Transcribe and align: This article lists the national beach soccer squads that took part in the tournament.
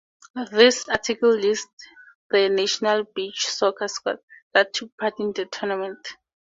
This 0.51 0.89
article 0.89 1.29
lists 1.29 1.69
the 2.31 2.49
national 2.49 3.03
beach 3.03 3.45
soccer 3.45 3.87
squads 3.87 4.23
that 4.51 4.73
took 4.73 4.97
part 4.97 5.19
in 5.19 5.31
the 5.33 5.45
tournament. 5.45 6.07